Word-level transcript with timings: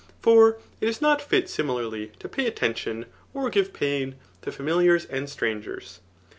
For 0.19 0.57
it 0.79 0.89
is 0.89 0.99
not 0.99 1.21
fit 1.21 1.47
similarly 1.47 2.11
to 2.17 2.27
pay 2.27 2.47
atten* 2.47 2.73
tion» 2.73 3.05
or 3.35 3.51
give 3.51 3.71
pain, 3.71 4.15
tofamilnurs 4.41 5.05
and 5.11 5.29
strangers. 5.29 5.99